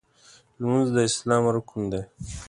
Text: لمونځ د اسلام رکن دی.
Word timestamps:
لمونځ 0.59 0.87
د 0.95 0.97
اسلام 1.09 1.43
رکن 1.55 1.81
دی. 1.91 2.01